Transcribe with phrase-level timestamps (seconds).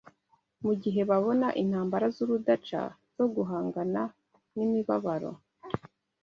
[0.63, 2.81] mu gihe babona intambara z’urudaca
[3.15, 4.01] zo guhangana
[4.55, 5.31] n’imibabaro?